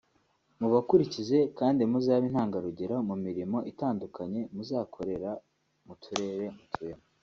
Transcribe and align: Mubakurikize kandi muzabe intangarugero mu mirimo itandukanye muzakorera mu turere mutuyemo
Mubakurikize 0.59 1.37
kandi 1.59 1.81
muzabe 1.91 2.23
intangarugero 2.29 2.95
mu 3.07 3.15
mirimo 3.25 3.57
itandukanye 3.71 4.41
muzakorera 4.53 5.31
mu 5.85 5.93
turere 6.03 6.45
mutuyemo 6.57 7.03